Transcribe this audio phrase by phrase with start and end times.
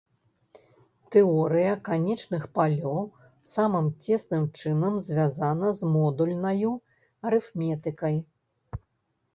[1.15, 2.97] Тэорыя канечных палёў
[3.53, 6.71] самым цесным чынам звязана з модульнаю
[7.31, 8.15] арыфметыкай.